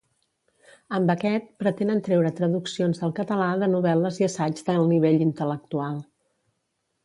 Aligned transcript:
Amb 0.99 1.11
aquest, 1.13 1.51
pretenen 1.63 2.01
treure 2.07 2.31
traduccions 2.41 3.03
al 3.09 3.13
català 3.21 3.51
de 3.65 3.69
novel·les 3.77 4.19
i 4.25 4.29
assaigs 4.31 4.69
d'alt 4.71 4.93
nivell 4.97 5.23
intel·lectual. 5.31 6.05